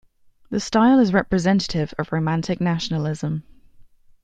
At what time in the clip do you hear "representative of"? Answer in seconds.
1.13-2.11